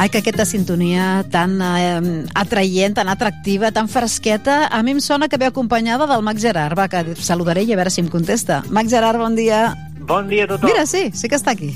Ai, 0.00 0.08
que 0.08 0.22
aquesta 0.24 0.46
sintonia 0.48 1.26
tan 1.28 1.58
eh, 1.60 2.24
atraient, 2.32 2.94
tan 2.96 3.10
atractiva, 3.12 3.68
tan 3.68 3.84
fresqueta, 3.84 4.64
a 4.72 4.80
mi 4.80 4.94
em 4.96 5.00
sona 5.04 5.28
que 5.28 5.36
ve 5.36 5.50
acompanyada 5.50 6.06
del 6.08 6.24
Max 6.24 6.40
Gerard. 6.40 6.72
Va, 6.72 6.86
que 6.88 7.12
saludaré 7.20 7.66
i 7.68 7.74
a 7.74 7.76
veure 7.76 7.92
si 7.92 8.00
em 8.00 8.08
contesta. 8.08 8.62
Max 8.72 8.88
Gerard, 8.88 9.20
bon 9.20 9.36
dia. 9.36 9.74
Bon 10.00 10.24
dia 10.24 10.46
a 10.46 10.54
tothom. 10.54 10.72
Mira, 10.72 10.86
sí, 10.88 11.10
sí 11.12 11.28
que 11.28 11.36
està 11.36 11.52
aquí. 11.52 11.68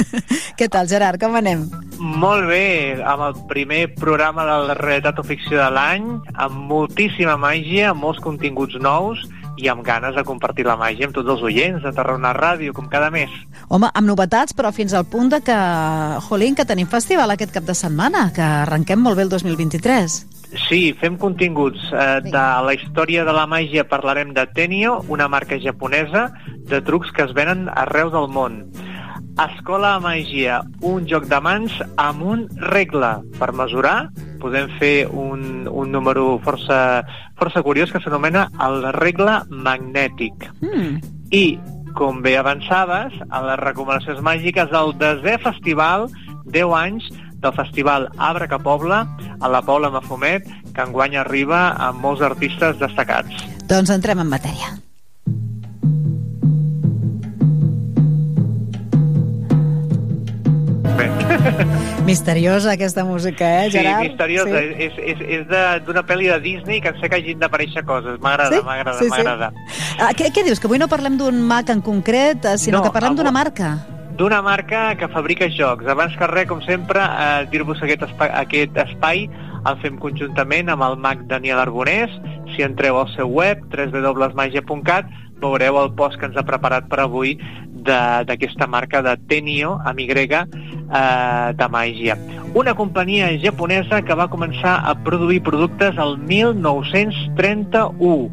Què 0.56 0.70
tal, 0.72 0.88
Gerard, 0.88 1.20
com 1.20 1.36
anem? 1.36 1.66
Molt 2.00 2.48
bé, 2.48 3.04
amb 3.04 3.26
el 3.28 3.36
primer 3.52 3.82
programa 4.00 4.48
de 4.48 4.56
la 4.70 4.78
realitat 4.80 5.20
o 5.20 5.26
ficció 5.28 5.60
de 5.60 5.68
l'any, 5.68 6.08
amb 6.40 6.64
moltíssima 6.72 7.36
màgia, 7.36 7.90
amb 7.92 8.00
molts 8.00 8.24
continguts 8.24 8.80
nous 8.80 9.28
i 9.58 9.68
amb 9.68 9.84
ganes 9.84 10.14
de 10.16 10.24
compartir 10.24 10.66
la 10.68 10.78
màgia 10.78 11.08
amb 11.08 11.16
tots 11.16 11.34
els 11.34 11.42
oients 11.42 11.82
de 11.82 11.92
Tarragona 11.92 12.32
Ràdio, 12.36 12.72
com 12.76 12.88
cada 12.88 13.10
mes. 13.10 13.32
Home, 13.68 13.90
amb 13.92 14.08
novetats, 14.08 14.54
però 14.56 14.72
fins 14.72 14.94
al 14.94 15.08
punt 15.10 15.32
de 15.34 15.42
que, 15.44 15.58
jolín, 16.28 16.56
que 16.56 16.66
tenim 16.68 16.88
festival 16.88 17.34
aquest 17.34 17.54
cap 17.54 17.66
de 17.66 17.76
setmana, 17.76 18.28
que 18.34 18.44
arrenquem 18.44 19.02
molt 19.02 19.18
bé 19.18 19.26
el 19.26 19.32
2023. 19.34 20.18
Sí, 20.68 20.94
fem 20.96 21.18
continguts. 21.20 21.90
Eh, 21.92 22.20
de 22.24 22.44
la 22.64 22.74
història 22.74 23.24
de 23.28 23.34
la 23.36 23.46
màgia 23.50 23.84
parlarem 23.88 24.32
de 24.36 24.46
Tenio, 24.56 25.02
una 25.08 25.28
marca 25.28 25.58
japonesa 25.60 26.30
de 26.70 26.80
trucs 26.80 27.12
que 27.12 27.26
es 27.26 27.34
venen 27.36 27.68
arreu 27.68 28.12
del 28.14 28.30
món. 28.32 28.62
Escola 29.38 29.92
de 29.94 30.02
Màgia, 30.02 30.54
un 30.82 31.04
joc 31.06 31.28
de 31.30 31.38
mans 31.38 31.74
amb 32.02 32.24
un 32.26 32.40
regle 32.72 33.10
per 33.38 33.52
mesurar. 33.54 34.08
Podem 34.42 34.66
fer 34.80 35.06
un, 35.06 35.68
un 35.70 35.92
número 35.94 36.40
força, 36.42 37.04
força 37.38 37.62
curiós 37.62 37.92
que 37.94 38.02
s'anomena 38.02 38.48
el 38.66 38.82
regle 38.98 39.36
magnètic. 39.48 40.48
Mm. 40.58 40.98
I, 41.30 41.44
com 41.94 42.18
bé 42.24 42.34
avançaves, 42.40 43.14
a 43.30 43.44
les 43.46 43.62
recomanacions 43.62 44.18
màgiques 44.26 44.74
del 44.74 44.90
desè 44.98 45.36
festival, 45.46 46.08
10 46.50 46.74
anys, 46.80 47.06
del 47.38 47.54
festival 47.54 48.08
Arbre 48.18 48.50
que 48.50 48.58
Pobla, 48.58 49.04
a 49.38 49.54
la 49.54 49.62
Pobla 49.62 49.92
Mafumet, 49.94 50.50
que 50.74 50.82
enguany 50.82 51.14
arriba 51.14 51.68
amb 51.78 52.02
molts 52.02 52.26
artistes 52.26 52.82
destacats. 52.82 53.46
Doncs 53.70 53.94
entrem 53.94 54.18
en 54.18 54.34
matèria. 54.34 54.74
Misteriosa 62.06 62.72
aquesta 62.72 63.04
música, 63.04 63.64
eh, 63.64 63.70
Sí, 63.70 63.78
Gerard? 63.78 64.02
misteriosa. 64.08 64.58
Sí. 64.60 64.74
És, 64.86 64.92
és, 64.98 65.18
és 65.20 65.84
d'una 65.86 66.02
pel·li 66.06 66.28
de 66.30 66.38
Disney 66.40 66.80
que 66.80 66.92
sé 67.00 67.08
que 67.08 67.16
hagin 67.16 67.38
d'aparèixer 67.40 67.84
coses. 67.84 68.18
M'agrada, 68.20 68.56
Sí? 68.56 68.62
m'agrada, 68.64 68.98
Sí, 68.98 69.04
sí. 69.04 69.10
m'agrada. 69.10 69.52
Ah, 70.00 70.10
què, 70.16 70.32
què 70.32 70.44
dius? 70.44 70.60
Que 70.60 70.66
avui 70.66 70.78
no 70.78 70.88
parlem 70.88 71.18
d'un 71.18 71.40
Mac 71.42 71.68
en 71.70 71.80
concret, 71.80 72.44
eh, 72.44 72.58
sinó 72.58 72.78
No, 72.78 72.84
que 72.84 72.90
parlem 72.92 73.12
avui- 73.12 73.18
d'una 73.18 73.32
marca. 73.32 73.76
D'una 74.18 74.42
marca 74.42 74.96
que 74.96 75.06
fabrica 75.08 75.46
jocs. 75.48 75.86
Abans 75.86 76.16
que 76.16 76.26
res, 76.26 76.46
com 76.48 76.60
sempre, 76.62 76.98
eh, 77.00 77.46
dir-vos 77.52 77.80
aquest, 77.82 78.02
espai, 78.02 78.30
aquest 78.34 78.76
espai 78.76 79.28
el 79.68 79.76
fem 79.82 79.96
conjuntament 79.98 80.68
amb 80.70 80.82
el 80.82 80.96
mag 80.96 81.26
Daniel 81.28 81.58
Arbonés. 81.60 82.10
Si 82.56 82.62
entreu 82.62 82.98
al 82.98 83.08
seu 83.14 83.28
web, 83.28 83.60
www.magia.cat, 83.70 85.06
veureu 85.40 85.78
el 85.84 85.92
post 85.94 86.18
que 86.18 86.26
ens 86.26 86.36
ha 86.36 86.42
preparat 86.42 86.88
per 86.88 86.98
avui 87.04 87.38
d'aquesta 87.84 88.66
marca 88.66 89.02
de 89.02 89.16
Tenio, 89.28 89.78
amb 89.84 90.00
Y, 90.00 90.10
eh, 90.10 91.52
de 91.54 91.68
màgia. 91.68 92.16
Una 92.54 92.74
companyia 92.74 93.38
japonesa 93.38 94.02
que 94.02 94.14
va 94.14 94.28
començar 94.28 94.82
a 94.84 94.94
produir 95.04 95.42
productes 95.42 95.96
el 95.98 96.18
1931, 96.18 98.30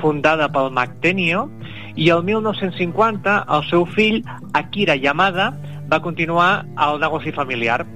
fundada 0.00 0.48
pel 0.52 0.70
mag 0.70 1.00
Tenio, 1.00 1.48
i 1.94 2.10
el 2.10 2.22
1950 2.24 3.46
el 3.48 3.64
seu 3.68 3.86
fill 3.86 4.24
Akira 4.54 4.96
Yamada 4.96 5.52
va 5.90 6.00
continuar 6.00 6.64
el 6.88 7.00
negoci 7.00 7.32
familiar. 7.32 7.86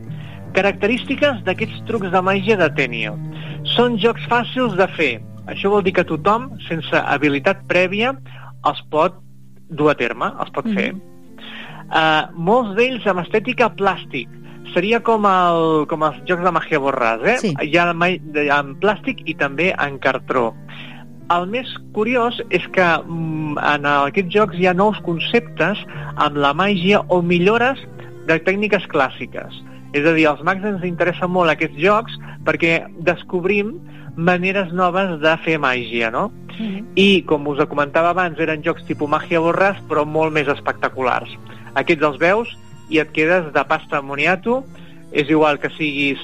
Característiques 0.56 1.42
d'aquests 1.44 1.84
trucs 1.88 2.12
de 2.12 2.22
màgia 2.24 2.56
de 2.56 2.68
Tenio. 2.76 3.16
Són 3.76 3.98
jocs 4.00 4.24
fàcils 4.30 4.76
de 4.76 4.88
fer. 4.96 5.14
Això 5.50 5.70
vol 5.72 5.84
dir 5.86 5.94
que 5.96 6.04
tothom, 6.04 6.50
sense 6.68 6.96
habilitat 6.96 7.64
prèvia, 7.70 8.14
els 8.66 8.80
pot 8.90 9.14
dur 9.68 9.90
a 9.90 9.94
terme, 9.94 10.32
els 10.40 10.50
pot 10.54 10.66
fer. 10.74 10.90
Uh, 11.86 12.26
molts 12.34 12.74
d'ells 12.76 13.06
amb 13.06 13.20
estètica 13.22 13.68
plàstic. 13.78 14.28
Seria 14.74 14.98
com, 15.00 15.24
el, 15.24 15.86
com 15.86 16.02
els 16.02 16.16
jocs 16.26 16.42
de 16.42 16.50
màgia 16.50 16.80
borràs, 16.82 17.22
eh? 17.24 17.36
Sí. 17.38 17.52
Mai- 17.94 18.20
en 18.50 18.74
plàstic 18.82 19.22
i 19.26 19.34
també 19.34 19.72
en 19.78 19.98
cartró. 19.98 20.52
El 21.30 21.46
més 21.50 21.66
curiós 21.92 22.40
és 22.50 22.66
que 22.74 22.86
mm, 23.06 23.58
en 23.58 23.86
aquests 23.86 24.34
jocs 24.34 24.58
hi 24.58 24.66
ha 24.66 24.74
nous 24.74 24.98
conceptes 25.06 25.78
amb 26.16 26.36
la 26.36 26.52
màgia 26.54 27.00
o 27.08 27.22
millores 27.22 27.78
de 28.26 28.38
tècniques 28.42 28.86
clàssiques. 28.90 29.62
És 29.96 30.04
a 30.04 30.12
dir, 30.12 30.26
als 30.28 30.42
mags 30.44 30.64
ens 30.68 30.84
interessen 30.84 31.32
molt 31.32 31.52
aquests 31.52 31.78
jocs 31.80 32.16
perquè 32.44 32.82
descobrim 33.06 33.76
maneres 34.16 34.72
noves 34.76 35.16
de 35.22 35.32
fer 35.44 35.56
màgia, 35.60 36.10
no? 36.12 36.28
I, 36.96 37.22
com 37.28 37.48
us 37.48 37.60
comentava 37.68 38.12
abans, 38.12 38.38
eren 38.40 38.64
jocs 38.64 38.84
tipus 38.88 39.10
màgia 39.12 39.40
borràs, 39.44 39.80
però 39.88 40.06
molt 40.08 40.32
més 40.36 40.48
espectaculars. 40.52 41.32
Aquests 41.76 42.08
els 42.10 42.20
veus 42.20 42.52
i 42.88 43.00
et 43.02 43.12
quedes 43.12 43.52
de 43.52 43.64
pasta 43.68 44.02
moniato. 44.02 44.62
És 45.16 45.30
igual 45.30 45.60
que 45.62 45.70
siguis 45.76 46.20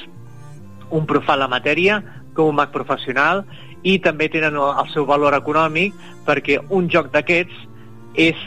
un 0.90 1.06
profà 1.08 1.36
en 1.36 1.44
la 1.44 1.48
matèria 1.48 2.00
com 2.36 2.50
un 2.50 2.58
mag 2.58 2.72
professional 2.74 3.44
i 3.86 3.98
també 4.02 4.28
tenen 4.28 4.56
el 4.58 4.88
seu 4.92 5.06
valor 5.08 5.34
econòmic 5.36 5.94
perquè 6.26 6.58
un 6.70 6.90
joc 6.92 7.08
d'aquests 7.14 7.62
és 8.20 8.38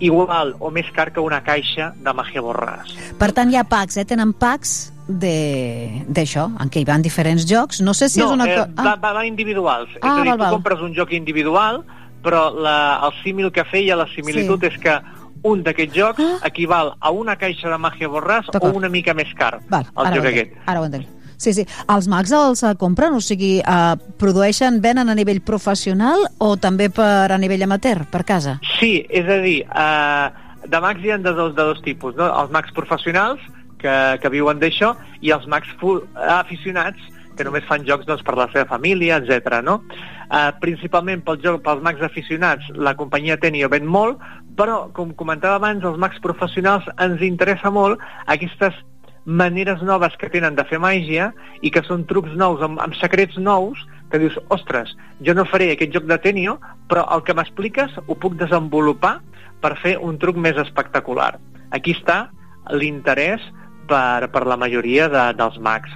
igual 0.00 0.54
o 0.58 0.70
més 0.70 0.90
car 0.92 1.12
que 1.12 1.20
una 1.20 1.42
caixa 1.44 1.92
de 1.96 2.12
màgia 2.16 2.40
borràs. 2.42 2.90
Per 3.18 3.30
tant, 3.36 3.50
hi 3.52 3.56
ha 3.56 3.64
packs, 3.64 3.96
eh? 4.00 4.04
Tenen 4.04 4.32
packs 4.32 4.92
de- 5.06 6.04
d'això, 6.08 6.48
en 6.60 6.70
què 6.70 6.80
hi 6.80 6.84
van 6.88 7.02
diferents 7.02 7.46
jocs. 7.46 7.80
No 7.80 7.94
sé 7.94 8.08
si 8.08 8.20
no, 8.20 8.26
és 8.26 8.32
una... 8.32 8.46
eh, 8.48 8.56
co- 8.56 8.82
va, 8.82 8.96
va, 8.96 9.24
individuals. 9.26 9.88
Ah, 10.00 10.06
és 10.06 10.10
a 10.12 10.22
dir, 10.22 10.28
val, 10.30 10.38
tu 10.38 10.42
val. 10.44 10.52
compres 10.58 10.80
un 10.80 10.94
joc 10.94 11.12
individual, 11.12 11.84
però 12.22 12.50
la, 12.54 13.00
el 13.06 13.12
símil 13.22 13.50
que 13.52 13.64
feia, 13.64 13.96
la 13.96 14.06
similitud, 14.14 14.60
Sí. 14.60 14.66
és 14.66 14.78
que 14.78 15.00
un 15.42 15.62
d'aquests 15.62 15.94
jocs 15.96 16.20
Ah. 16.20 16.46
equival 16.46 16.94
a 17.00 17.10
una 17.10 17.36
caixa 17.36 17.68
de 17.68 17.78
màgia 17.78 18.08
borràs 18.08 18.46
o 18.60 18.68
una 18.76 18.88
mica 18.88 19.14
més 19.14 19.32
car, 19.34 19.60
Val, 19.68 19.86
el 19.96 20.14
joc 20.14 20.24
aquest. 20.26 20.52
ara 20.66 20.80
ho 20.80 20.84
entenc. 20.84 21.06
Sí, 21.40 21.54
sí. 21.56 21.64
Els 21.88 22.06
mags 22.12 22.32
els 22.36 22.60
eh, 22.68 22.74
compren? 22.80 23.16
O 23.16 23.22
sigui, 23.24 23.54
eh, 23.64 23.94
produeixen, 24.20 24.80
venen 24.84 25.08
a 25.08 25.16
nivell 25.16 25.40
professional 25.40 26.26
o 26.38 26.52
també 26.60 26.90
per 26.92 27.32
a 27.32 27.38
nivell 27.40 27.64
amateur, 27.64 28.04
per 28.12 28.26
casa? 28.28 28.58
Sí, 28.76 29.06
és 29.08 29.24
a 29.24 29.38
dir, 29.40 29.62
eh, 29.64 30.26
de 30.68 30.82
mags 30.84 31.00
hi 31.00 31.14
ha 31.14 31.18
de 31.18 31.32
dos, 31.32 31.54
de 31.56 31.64
dos 31.72 31.80
tipus, 31.86 32.14
no? 32.18 32.28
els 32.28 32.52
mags 32.52 32.76
professionals, 32.76 33.40
que, 33.80 33.94
que 34.20 34.32
viuen 34.32 34.60
d'això, 34.60 34.92
i 35.24 35.32
els 35.32 35.48
mags 35.48 35.72
aficionats, 36.36 37.00
que 37.38 37.46
només 37.48 37.64
fan 37.64 37.86
jocs 37.88 38.04
doncs, 38.04 38.20
per 38.26 38.36
la 38.36 38.50
seva 38.52 38.66
família, 38.68 39.16
etc. 39.16 39.62
No? 39.64 39.80
Eh, 40.28 40.50
principalment 40.60 41.24
pel 41.24 41.40
joc, 41.40 41.62
pels 41.64 41.80
mags 41.80 42.04
aficionats, 42.04 42.68
la 42.76 42.92
companyia 42.98 43.40
Tenio 43.40 43.72
ven 43.72 43.88
molt, 43.88 44.20
però, 44.60 44.82
com 44.92 45.16
comentava 45.16 45.56
abans, 45.56 45.88
els 45.88 45.96
mags 45.96 46.20
professionals 46.20 46.84
ens 47.00 47.24
interessa 47.24 47.72
molt 47.72 48.04
aquestes 48.28 48.76
maneres 49.24 49.82
noves 49.82 50.16
que 50.18 50.30
tenen 50.32 50.56
de 50.56 50.64
fer 50.68 50.80
màgia 50.80 51.30
i 51.62 51.70
que 51.70 51.82
són 51.86 52.06
trucs 52.08 52.32
nous, 52.36 52.62
amb, 52.64 52.80
amb 52.80 52.96
secrets 52.98 53.38
nous, 53.38 53.78
que 54.10 54.18
dius, 54.18 54.36
ostres, 54.50 54.92
jo 55.22 55.34
no 55.36 55.46
faré 55.46 55.70
aquest 55.72 55.94
joc 55.94 56.08
de 56.10 56.18
Tenio, 56.18 56.58
però 56.90 57.06
el 57.14 57.22
que 57.26 57.36
m'expliques 57.36 57.94
ho 58.06 58.16
puc 58.18 58.36
desenvolupar 58.40 59.18
per 59.62 59.76
fer 59.78 59.96
un 60.00 60.18
truc 60.18 60.36
més 60.40 60.58
espectacular. 60.58 61.34
Aquí 61.70 61.94
està 61.94 62.24
l'interès 62.74 63.44
per, 63.90 64.30
per 64.32 64.46
la 64.46 64.58
majoria 64.58 65.08
de, 65.12 65.24
dels 65.38 65.58
mags. 65.62 65.92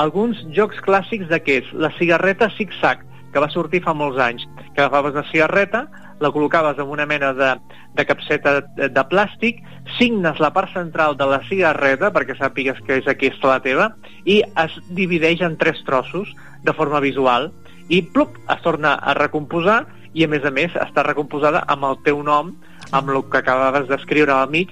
Alguns 0.00 0.40
jocs 0.56 0.80
clàssics 0.86 1.28
d'aquests, 1.30 1.74
la 1.74 1.90
cigarreta 1.98 2.48
zig-zag, 2.56 3.02
que 3.32 3.42
va 3.42 3.50
sortir 3.50 3.82
fa 3.84 3.94
molts 3.94 4.18
anys, 4.22 4.46
que 4.74 4.82
agafaves 4.82 5.16
una 5.18 5.26
cigarreta, 5.30 5.84
la 6.20 6.30
col·locaves 6.32 6.78
en 6.78 6.90
una 6.92 7.06
mena 7.08 7.32
de, 7.34 7.50
de 7.96 8.06
capseta 8.06 8.60
de, 8.76 8.88
de 8.92 9.04
plàstic, 9.10 9.62
signes 9.98 10.40
la 10.40 10.52
part 10.54 10.72
central 10.74 11.16
de 11.16 11.26
la 11.28 11.40
cigarreta, 11.48 12.12
perquè 12.14 12.36
sàpigues 12.38 12.80
que 12.86 13.00
és 13.00 13.08
aquesta 13.10 13.54
la 13.54 13.62
teva, 13.64 13.88
i 14.24 14.40
es 14.64 14.76
divideix 14.96 15.42
en 15.46 15.56
tres 15.60 15.80
trossos 15.88 16.30
de 16.64 16.76
forma 16.76 17.00
visual, 17.00 17.50
i 17.90 18.02
plup, 18.14 18.36
es 18.52 18.62
torna 18.62 18.94
a 19.00 19.16
recomposar, 19.18 19.82
i 20.14 20.26
a 20.26 20.30
més 20.30 20.44
a 20.44 20.52
més 20.54 20.74
està 20.78 21.04
recomposada 21.06 21.64
amb 21.70 21.86
el 21.88 21.98
teu 22.06 22.22
nom, 22.22 22.54
amb 22.92 23.10
el 23.10 23.22
que 23.30 23.40
acabaves 23.40 23.88
d'escriure 23.88 24.34
al 24.34 24.50
mig, 24.50 24.70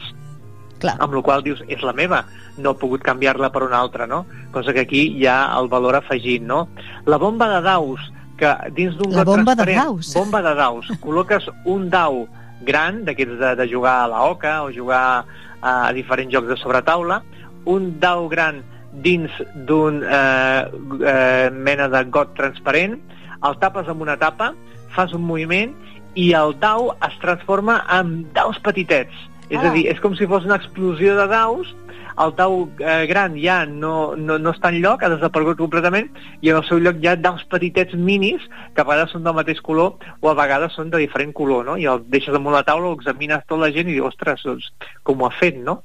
Clar. 0.79 0.95
amb 1.03 1.15
la 1.17 1.23
qual 1.27 1.43
dius, 1.43 1.63
és 1.67 1.83
la 1.83 1.95
meva, 1.97 2.23
no 2.59 2.75
he 2.75 2.79
pogut 2.79 3.03
canviar-la 3.07 3.51
per 3.55 3.65
una 3.67 3.81
altra, 3.81 4.07
no? 4.07 4.25
Cosa 4.55 4.75
que 4.75 4.85
aquí 4.87 5.09
hi 5.19 5.27
ha 5.27 5.41
el 5.59 5.71
valor 5.71 5.99
afegit, 5.99 6.43
no? 6.43 6.67
La 7.07 7.19
bomba 7.19 7.49
de 7.51 7.63
daus, 7.67 8.13
que 8.39 8.55
dins 8.77 8.97
d'un 8.97 9.13
La 9.13 9.25
got 9.25 9.37
bomba 9.37 9.55
de 9.59 9.67
daus. 9.75 10.15
Bomba 10.15 10.41
de 10.47 10.55
daus. 10.59 10.89
Col·loques 11.03 11.49
un 11.67 11.89
dau 11.91 12.27
gran, 12.67 13.05
d'aquests 13.07 13.39
de, 13.41 13.53
de 13.59 13.69
jugar 13.71 14.05
a 14.05 14.09
la 14.11 14.25
oca 14.31 14.63
o 14.65 14.73
jugar 14.75 15.25
a 15.61 15.93
diferents 15.93 16.33
jocs 16.33 16.49
de 16.49 16.57
sobretaula, 16.61 17.23
un 17.67 17.99
dau 18.01 18.29
gran 18.31 18.63
dins 19.05 19.31
d'un 19.69 20.03
eh, 20.03 20.63
eh, 21.05 21.51
mena 21.53 21.89
de 21.93 22.05
got 22.11 22.35
transparent, 22.39 22.97
el 23.45 23.59
tapes 23.63 23.91
amb 23.91 24.03
una 24.03 24.17
tapa, 24.19 24.53
fas 24.95 25.13
un 25.15 25.27
moviment 25.27 25.75
i 26.19 26.33
el 26.35 26.57
dau 26.59 26.93
es 27.07 27.19
transforma 27.23 27.83
en 27.99 28.25
daus 28.35 28.59
petitets. 28.65 29.15
És 29.49 29.61
Ah. 29.63 29.71
a 29.71 29.73
dir, 29.73 29.87
és 29.89 30.01
com 30.01 30.15
si 30.17 30.27
fos 30.27 30.45
una 30.45 30.57
explosió 30.57 31.15
de 31.17 31.27
daus 31.31 31.71
el 32.25 32.35
tau 32.39 32.57
eh, 32.79 33.07
gran 33.11 33.37
ja 33.39 33.61
no, 33.67 34.15
no, 34.17 34.39
no 34.39 34.53
està 34.55 34.73
en 34.73 34.81
lloc, 34.83 35.03
ha 35.03 35.11
desaparegut 35.13 35.59
completament, 35.61 36.09
i 36.43 36.51
en 36.53 36.59
el 36.61 36.67
seu 36.69 36.81
lloc 36.83 37.01
hi 37.03 37.11
ha 37.11 37.17
daus 37.19 37.45
petitets 37.51 37.95
minis, 37.95 38.45
que 38.75 38.83
a 38.83 38.87
vegades 38.89 39.15
són 39.15 39.27
del 39.27 39.37
mateix 39.39 39.61
color 39.65 39.97
o 40.21 40.31
a 40.31 40.37
vegades 40.39 40.75
són 40.77 40.93
de 40.93 41.03
diferent 41.03 41.35
color, 41.37 41.67
no? 41.69 41.77
I 41.79 41.89
el 41.91 42.05
deixes 42.11 42.35
damunt 42.35 42.57
la 42.57 42.65
taula, 42.67 42.91
ho 42.91 42.99
examines 42.99 43.45
tota 43.47 43.65
la 43.67 43.73
gent 43.75 43.91
i 43.91 43.97
dius, 43.97 44.13
ostres, 44.13 44.43
doncs, 44.47 44.71
com 45.07 45.23
ho 45.23 45.29
ha 45.29 45.35
fet, 45.39 45.61
no? 45.63 45.81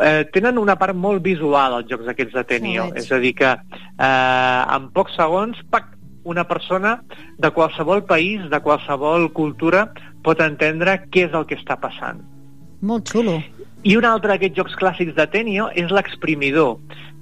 Eh, 0.00 0.24
tenen 0.34 0.60
una 0.60 0.78
part 0.80 0.96
molt 0.96 1.24
visual 1.24 1.80
els 1.80 1.90
jocs 1.90 2.08
aquests 2.14 2.36
de 2.38 2.46
Tenio, 2.48 2.88
sí, 2.92 3.04
és 3.04 3.12
a 3.12 3.20
dir 3.22 3.34
que 3.38 3.52
eh, 3.52 4.62
en 4.78 4.88
pocs 4.94 5.18
segons, 5.20 5.60
pac, 5.70 5.92
una 6.24 6.46
persona 6.48 7.02
de 7.38 7.50
qualsevol 7.52 8.04
país, 8.08 8.48
de 8.50 8.60
qualsevol 8.64 9.28
cultura, 9.36 9.90
pot 10.24 10.40
entendre 10.40 10.96
què 11.12 11.28
és 11.28 11.36
el 11.36 11.44
que 11.48 11.58
està 11.60 11.76
passant. 11.80 12.22
Molt 12.84 13.12
xulo. 13.12 13.38
I 13.84 13.98
un 14.00 14.06
altre 14.08 14.32
d'aquests 14.32 14.56
jocs 14.56 14.76
clàssics 14.80 15.12
de 15.16 15.26
Tenio 15.28 15.68
és 15.76 15.90
l'exprimidor, 15.92 16.78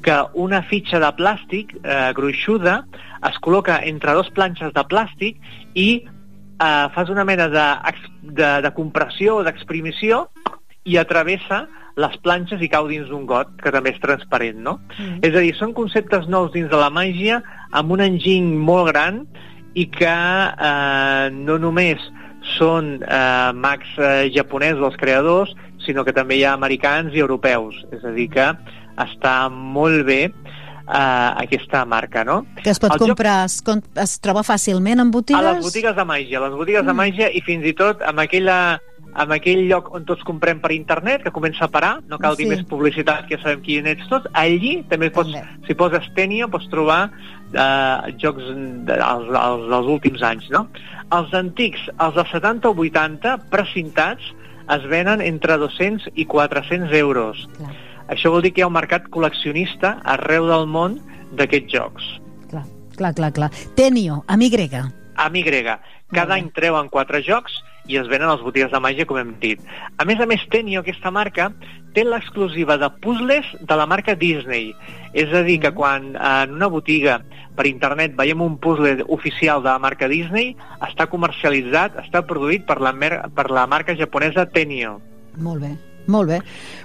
que 0.06 0.14
una 0.38 0.62
fitxa 0.66 1.00
de 1.02 1.10
plàstic 1.18 1.74
eh, 1.82 2.10
gruixuda 2.14 2.82
es 3.26 3.38
col·loca 3.42 3.80
entre 3.86 4.14
dos 4.18 4.30
planxes 4.34 4.70
de 4.74 4.84
plàstic 4.90 5.38
i 5.74 5.88
eh, 6.62 6.86
fas 6.94 7.10
una 7.10 7.24
mena 7.26 7.48
de, 7.50 7.66
de, 8.22 8.50
de 8.62 8.72
compressió 8.78 9.40
o 9.40 9.44
d'exprimició 9.46 10.26
i 10.86 10.98
atravessa 11.02 11.64
les 11.98 12.14
planxes 12.24 12.62
i 12.62 12.70
cau 12.72 12.86
dins 12.88 13.10
d'un 13.10 13.26
got, 13.28 13.50
que 13.60 13.70
també 13.74 13.92
és 13.92 14.00
transparent, 14.02 14.62
no? 14.62 14.78
Mm. 14.96 15.18
És 15.26 15.34
a 15.34 15.42
dir, 15.44 15.52
són 15.58 15.74
conceptes 15.76 16.30
nous 16.30 16.50
dins 16.54 16.70
de 16.70 16.78
la 16.78 16.90
màgia 16.94 17.42
amb 17.74 17.92
un 17.92 18.06
enginy 18.06 18.54
molt 18.56 18.90
gran 18.90 19.24
i 19.74 19.88
que 19.90 20.14
eh, 20.14 21.26
no 21.34 21.58
només 21.60 22.02
són 22.56 22.96
eh, 23.02 23.50
mags 23.54 23.92
eh, 23.98 24.30
japonesos 24.34 24.88
els 24.90 24.98
creadors, 25.00 25.52
sinó 25.86 26.04
que 26.04 26.14
també 26.16 26.38
hi 26.38 26.44
ha 26.46 26.54
americans 26.58 27.14
i 27.14 27.22
europeus. 27.22 27.78
És 27.92 28.04
a 28.04 28.14
dir, 28.14 28.28
que 28.32 28.48
està 29.02 29.36
molt 29.50 30.04
bé 30.08 30.20
eh, 30.26 31.30
aquesta 31.44 31.84
marca, 31.84 32.24
no? 32.24 32.42
Que 32.62 32.70
es 32.74 32.80
pot 32.82 32.94
el 32.96 33.04
comprar, 33.06 33.42
joc... 33.48 33.76
es, 33.76 33.90
es 34.04 34.16
troba 34.24 34.44
fàcilment 34.46 35.02
en 35.02 35.12
botigues? 35.14 35.42
A 35.42 35.58
les 35.58 35.64
botigues 35.64 35.96
de 35.96 36.06
màgia, 36.08 36.42
les 36.44 36.56
botigues 36.56 36.82
mm. 36.84 36.90
de 36.90 36.96
màgia 37.02 37.30
i 37.32 37.44
fins 37.44 37.68
i 37.68 37.76
tot 37.78 38.02
amb 38.06 38.24
aquella 38.24 38.58
amb 39.12 39.34
aquell 39.34 39.66
lloc 39.68 39.90
on 39.92 40.06
tots 40.08 40.24
comprem 40.24 40.60
per 40.62 40.70
internet, 40.72 41.20
que 41.24 41.32
comença 41.34 41.66
a 41.66 41.72
parar, 41.72 41.98
no 42.08 42.18
cal 42.20 42.36
sí. 42.36 42.44
dir 42.44 42.54
més 42.54 42.62
publicitat, 42.68 43.26
que 43.28 43.36
ja 43.36 43.42
sabem 43.42 43.60
qui 43.64 43.76
ets 43.78 44.08
tots, 44.08 44.28
allí 44.38 44.78
també 44.88 45.10
pots, 45.12 45.34
també. 45.34 45.66
si 45.68 45.76
poses 45.76 46.06
Tenio, 46.16 46.48
pots 46.52 46.68
trobar 46.72 47.02
eh, 47.52 48.12
jocs 48.22 48.48
de, 48.88 48.96
els, 48.96 49.28
els, 49.28 49.66
dels 49.74 49.90
últims 49.96 50.24
anys, 50.24 50.48
no? 50.54 50.64
Els 51.12 51.34
antics, 51.36 51.90
els 52.00 52.16
de 52.16 52.24
70 52.30 52.72
o 52.72 52.76
80, 52.86 53.36
precintats, 53.52 54.32
es 54.70 54.84
venen 54.90 55.20
entre 55.20 55.56
200 55.58 56.12
i 56.14 56.26
400 56.26 56.92
euros. 56.98 57.48
Clar. 57.56 57.72
Això 58.12 58.32
vol 58.32 58.42
dir 58.44 58.52
que 58.52 58.62
hi 58.62 58.66
ha 58.66 58.70
un 58.70 58.76
mercat 58.76 59.08
col·leccionista 59.14 59.96
arreu 60.14 60.48
del 60.50 60.66
món 60.68 60.98
d'aquests 61.38 61.72
jocs. 61.72 62.08
Clar, 62.50 62.64
clar, 62.98 63.12
clar, 63.18 63.32
clar. 63.32 63.50
Tenio, 63.78 64.22
amb 64.26 64.42
Y. 64.42 64.82
Amb 65.16 65.36
Y. 65.36 65.76
Cada 66.12 66.34
any 66.34 66.50
treuen 66.52 66.90
quatre 66.92 67.22
jocs 67.24 67.54
i 67.88 67.96
es 67.98 68.08
venen 68.08 68.28
a 68.28 68.34
les 68.36 68.44
botigues 68.44 68.70
de 68.70 68.80
màgia, 68.80 69.06
com 69.08 69.18
hem 69.18 69.34
dit. 69.40 69.62
A 69.98 70.04
més 70.04 70.20
a 70.20 70.26
més, 70.26 70.44
Tenio, 70.50 70.82
aquesta 70.82 71.10
marca, 71.10 71.50
té 71.94 72.04
l'exclusiva 72.06 72.78
de 72.80 72.88
puzzles 73.04 73.46
de 73.60 73.78
la 73.78 73.86
marca 73.86 74.14
Disney. 74.18 74.72
És 75.12 75.32
a 75.34 75.42
dir, 75.46 75.58
que 75.60 75.72
quan 75.76 76.12
en 76.16 76.56
una 76.56 76.70
botiga 76.72 77.20
per 77.56 77.68
internet 77.68 78.16
veiem 78.16 78.40
un 78.40 78.56
puzzle 78.58 79.04
oficial 79.12 79.62
de 79.62 79.70
la 79.70 79.78
marca 79.82 80.08
Disney, 80.08 80.54
està 80.80 81.06
comercialitzat, 81.12 82.00
està 82.06 82.24
produït 82.26 82.66
per 82.68 82.80
la, 82.80 82.94
per 83.36 83.48
la 83.52 83.66
marca 83.68 83.96
japonesa 83.98 84.48
Tenio. 84.48 84.98
Molt 85.36 85.66
bé. 85.66 85.74
Molt 86.06 86.28
bé. 86.28 86.38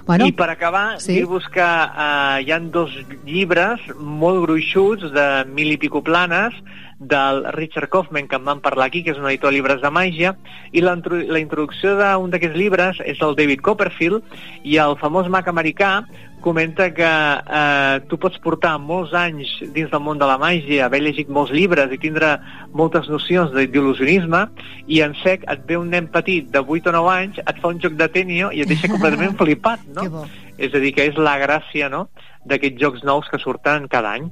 Bueno, 0.06 0.26
I 0.26 0.32
per 0.32 0.48
acabar, 0.50 1.00
sí. 1.00 1.14
dir-vos 1.18 1.48
que 1.52 1.64
eh, 1.64 2.42
hi 2.44 2.52
han 2.54 2.70
dos 2.74 2.94
llibres 3.26 3.82
molt 3.98 4.44
gruixuts 4.46 5.10
de 5.14 5.28
mil 5.50 5.72
i 5.74 5.78
pico 5.80 6.02
planes 6.06 6.54
del 6.98 7.44
Richard 7.54 7.88
Kaufman, 7.88 8.26
que 8.28 8.36
en 8.36 8.44
vam 8.44 8.60
parlar 8.60 8.88
aquí, 8.88 9.04
que 9.04 9.12
és 9.14 9.18
un 9.18 9.28
editor 9.30 9.52
de 9.52 9.58
llibres 9.58 9.82
de 9.82 9.90
màgia, 9.94 10.34
i 10.72 10.82
la, 10.82 10.96
la 11.04 11.42
introducció 11.42 11.94
d'un 11.98 12.32
d'aquests 12.34 12.58
llibres 12.58 13.02
és 13.06 13.22
el 13.22 13.36
David 13.38 13.62
Copperfield, 13.62 14.24
i 14.66 14.78
el 14.82 14.98
famós 14.98 15.30
mag 15.30 15.46
americà 15.50 16.02
comenta 16.40 16.88
que 16.94 17.08
eh, 17.08 18.00
tu 18.08 18.18
pots 18.20 18.38
portar 18.42 18.74
molts 18.80 19.14
anys 19.16 19.50
dins 19.74 19.90
del 19.90 20.02
món 20.04 20.20
de 20.20 20.28
la 20.28 20.38
màgia, 20.40 20.86
haver 20.86 21.00
llegit 21.04 21.30
molts 21.32 21.52
llibres 21.54 21.92
i 21.92 21.98
tindre 22.00 22.36
moltes 22.72 23.08
nocions 23.12 23.52
d'il·lusionisme, 23.56 24.44
i 24.86 25.02
en 25.04 25.16
sec 25.22 25.44
et 25.50 25.66
ve 25.68 25.78
un 25.80 25.90
nen 25.94 26.08
petit 26.12 26.48
de 26.54 26.62
8 26.62 26.92
o 26.92 26.96
9 26.98 27.12
anys, 27.14 27.42
et 27.44 27.60
fa 27.62 27.72
un 27.74 27.82
joc 27.82 27.98
de 27.98 28.08
tenio 28.12 28.52
i 28.52 28.64
et 28.64 28.70
deixa 28.70 28.90
completament 28.90 29.36
flipat, 29.40 29.84
no? 29.96 30.26
És 30.58 30.74
a 30.74 30.82
dir, 30.82 30.94
que 30.96 31.06
és 31.10 31.18
la 31.18 31.36
gràcia 31.38 31.90
no? 31.92 32.08
d'aquests 32.48 32.80
jocs 32.80 33.04
nous 33.06 33.28
que 33.30 33.38
surten 33.42 33.86
cada 33.90 34.16
any. 34.18 34.30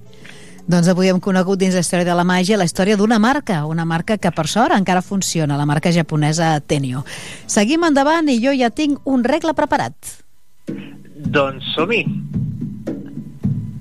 Doncs 0.67 0.89
avui 0.91 1.07
hem 1.07 1.21
conegut 1.23 1.61
dins 1.61 1.77
la 1.79 1.83
història 1.85 2.09
de 2.09 2.15
la 2.19 2.25
màgia 2.27 2.59
la 2.59 2.67
història 2.67 2.97
d'una 2.99 3.21
marca, 3.23 3.61
una 3.71 3.85
marca 3.87 4.17
que 4.19 4.33
per 4.35 4.49
sort 4.51 4.75
encara 4.75 5.03
funciona, 5.03 5.55
la 5.55 5.67
marca 5.67 5.93
japonesa 5.95 6.57
Tenio. 6.59 7.05
Seguim 7.47 7.87
endavant 7.87 8.27
i 8.33 8.41
jo 8.43 8.51
ja 8.51 8.73
tinc 8.75 8.99
un 9.07 9.23
regle 9.23 9.55
preparat. 9.55 10.17
Doncs 11.37 11.67
som-hi. 11.75 12.01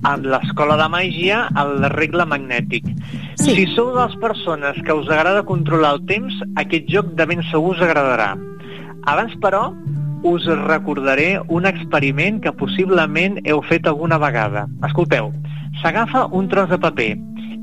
Amb 0.04 0.26
l'escola 0.28 0.74
de 0.76 0.86
màgia, 0.92 1.38
el 1.56 1.86
regle 1.94 2.26
magnètic. 2.28 2.84
Sí. 3.40 3.54
Si 3.54 3.64
sou 3.72 3.94
de 3.94 4.02
les 4.02 4.16
persones 4.20 4.76
que 4.84 4.96
us 4.98 5.08
agrada 5.08 5.46
controlar 5.48 5.94
el 5.96 6.02
temps, 6.10 6.36
aquest 6.60 6.90
joc 6.92 7.14
de 7.16 7.24
ben 7.30 7.40
segur 7.48 7.72
us 7.72 7.80
agradarà. 7.86 8.34
Abans, 9.08 9.32
però, 9.40 9.70
us 10.28 10.44
recordaré 10.66 11.38
un 11.48 11.64
experiment 11.70 12.42
que 12.44 12.52
possiblement 12.60 13.40
heu 13.46 13.64
fet 13.70 13.88
alguna 13.88 14.20
vegada. 14.20 14.66
Escolteu, 14.90 15.32
S'agafa 15.80 16.26
un 16.32 16.52
tros 16.52 16.68
de 16.68 16.78
paper 16.80 17.10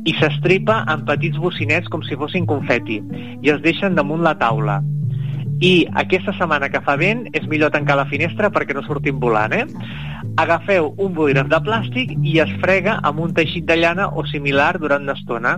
i 0.09 0.13
s'estripa 0.17 0.83
en 0.89 1.05
petits 1.05 1.37
bocinets 1.41 1.89
com 1.93 2.01
si 2.05 2.17
fossin 2.17 2.49
confeti 2.49 2.99
i 3.41 3.53
es 3.53 3.61
deixen 3.61 3.93
damunt 3.97 4.25
la 4.25 4.35
taula. 4.41 4.81
I 5.63 5.85
aquesta 5.95 6.33
setmana 6.35 6.67
que 6.67 6.81
fa 6.83 6.97
vent 6.99 7.21
és 7.37 7.45
millor 7.47 7.71
tancar 7.71 7.95
la 7.95 8.07
finestra 8.09 8.49
perquè 8.51 8.75
no 8.75 8.81
surtin 8.83 9.19
volant, 9.21 9.53
eh? 9.55 9.63
Agafeu 10.43 10.89
un 10.99 11.13
bolígraf 11.15 11.47
de 11.51 11.59
plàstic 11.63 12.11
i 12.19 12.33
es 12.43 12.51
frega 12.59 12.97
amb 13.07 13.21
un 13.23 13.31
teixit 13.37 13.63
de 13.69 13.77
llana 13.79 14.09
o 14.11 14.25
similar 14.27 14.73
durant 14.81 15.05
una 15.07 15.15
estona. 15.15 15.53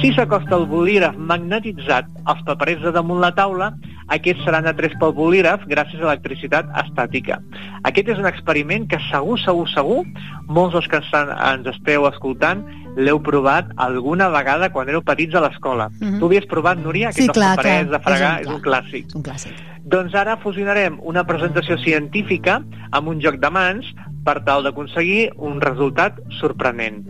Si 0.00 0.14
s'acosta 0.16 0.56
el 0.56 0.64
bolígraf 0.70 1.18
magnetitzat 1.18 2.08
als 2.24 2.40
paperets 2.48 2.86
de 2.86 2.94
damunt 2.96 3.20
la 3.20 3.34
taula, 3.36 3.74
aquests 4.12 4.44
seran 4.44 4.66
atrets 4.68 4.96
pel 5.00 5.14
bolígraf 5.16 5.64
gràcies 5.70 6.00
a 6.02 6.10
electricitat 6.10 6.70
estàtica. 6.84 7.40
Aquest 7.88 8.08
és 8.14 8.18
un 8.20 8.28
experiment 8.28 8.86
que 8.88 9.00
segur, 9.10 9.38
segur, 9.40 9.68
segur, 9.72 10.00
molts 10.48 10.74
dels 10.76 10.88
que 10.88 11.00
ens 11.00 11.70
esteu 11.74 12.08
escoltant 12.08 12.64
l'heu 12.96 13.18
provat 13.22 13.70
alguna 13.76 14.28
vegada 14.30 14.70
quan 14.70 14.88
éreu 14.88 15.02
petits 15.02 15.34
a 15.34 15.40
l'escola. 15.40 15.88
Mm 15.88 16.08
-hmm. 16.08 16.18
Tu 16.18 16.26
havies 16.26 16.46
provat, 16.46 16.78
Núria, 16.78 17.12
sí, 17.12 17.28
clar, 17.28 17.56
paperets 17.56 17.88
clar. 17.88 17.98
de 17.98 18.04
fregar? 18.04 18.40
És 18.40 18.46
un, 18.46 18.52
és 18.52 18.58
un 18.58 18.62
clàssic. 18.62 19.06
És 19.06 19.14
un 19.14 19.22
clàssic. 19.22 19.54
Doncs 19.84 20.14
ara 20.14 20.36
fusionarem 20.36 20.98
una 21.02 21.24
presentació 21.24 21.76
científica 21.78 22.62
amb 22.90 23.08
un 23.08 23.20
joc 23.20 23.34
de 23.36 23.50
mans 23.50 23.84
per 24.24 24.42
tal 24.44 24.62
d'aconseguir 24.62 25.30
un 25.36 25.60
resultat 25.60 26.20
sorprenent. 26.40 27.04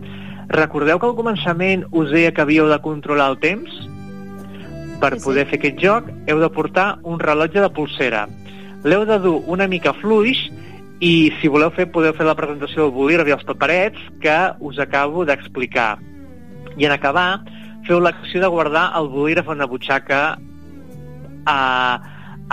Recordeu 0.49 0.99
que 0.99 1.07
al 1.07 1.15
començament 1.15 1.85
us 1.91 2.11
deia 2.11 2.33
que 2.33 2.41
havíeu 2.41 2.67
de 2.67 2.79
controlar 2.79 3.29
el 3.31 3.39
temps? 3.39 3.94
Per 5.01 5.11
sí, 5.17 5.23
poder 5.23 5.45
sí. 5.45 5.51
fer 5.51 5.59
aquest 5.59 5.81
joc 5.83 6.07
heu 6.29 6.39
de 6.41 6.49
portar 6.53 6.87
un 7.03 7.19
rellotge 7.19 7.61
de 7.61 7.71
pulsera. 7.73 8.25
L'heu 8.85 9.05
de 9.09 9.17
dur 9.19 9.39
una 9.51 9.67
mica 9.67 9.93
fluix 9.97 10.45
i 11.03 11.31
si 11.39 11.51
voleu 11.51 11.71
fer, 11.75 11.89
podeu 11.91 12.13
fer 12.15 12.27
la 12.27 12.37
presentació 12.37 12.85
del 12.85 12.95
bolígraf 12.95 13.27
i 13.27 13.35
els 13.35 13.45
paperets 13.47 14.01
que 14.23 14.35
us 14.63 14.79
acabo 14.79 15.25
d'explicar. 15.27 15.95
I 16.77 16.87
en 16.87 16.95
acabar, 16.95 17.41
feu 17.87 17.99
l'acció 17.99 18.41
de 18.41 18.51
guardar 18.51 18.89
el 18.99 19.09
bolígraf 19.11 19.51
en 19.51 19.59
una 19.59 19.69
butxaca 19.69 20.21
eh, 20.35 21.95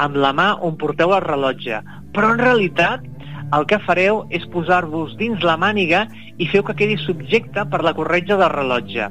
amb 0.03 0.17
la 0.17 0.33
mà 0.35 0.53
on 0.65 0.77
porteu 0.81 1.15
el 1.15 1.25
rellotge. 1.25 1.81
Però 2.13 2.33
en 2.35 2.43
realitat 2.43 3.07
el 3.57 3.67
que 3.69 3.81
fareu 3.85 4.23
és 4.33 4.45
posar-vos 4.53 5.15
dins 5.21 5.43
la 5.45 5.59
màniga 5.61 6.07
i 6.41 6.49
feu 6.49 6.65
que 6.65 6.77
quedi 6.79 6.97
subjecte 7.01 7.67
per 7.69 7.83
la 7.85 7.93
corretja 7.97 8.39
del 8.41 8.53
rellotge, 8.53 9.09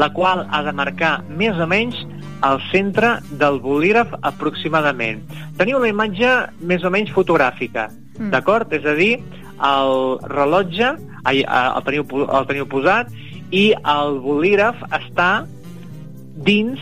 la 0.00 0.08
qual 0.16 0.46
ha 0.48 0.62
de 0.64 0.72
marcar 0.72 1.18
més 1.28 1.58
o 1.60 1.68
menys 1.68 1.98
al 2.42 2.60
centre 2.70 3.16
del 3.38 3.60
bolígraf 3.62 4.16
aproximadament. 4.20 5.22
Teniu 5.58 5.78
una 5.78 5.90
imatge 5.92 6.32
més 6.66 6.84
o 6.84 6.90
menys 6.90 7.12
fotogràfica, 7.14 7.88
mm. 8.18 8.30
d'acord? 8.34 8.72
És 8.74 8.86
a 8.86 8.96
dir, 8.98 9.14
el 9.62 10.18
rellotge 10.26 10.96
ai, 11.24 11.42
el, 11.42 11.84
teniu, 11.86 12.06
el 12.24 12.48
teniu 12.48 12.66
posat 12.70 13.12
i 13.54 13.70
el 13.76 14.18
bolígraf 14.24 14.80
està 14.90 15.44
dins 16.46 16.80